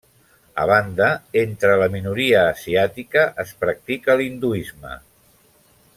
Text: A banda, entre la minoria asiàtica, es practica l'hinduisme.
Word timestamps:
A 0.61 0.63
banda, 0.69 1.09
entre 1.41 1.75
la 1.81 1.89
minoria 1.97 2.39
asiàtica, 2.55 3.27
es 3.45 3.53
practica 3.61 4.17
l'hinduisme. 4.23 4.99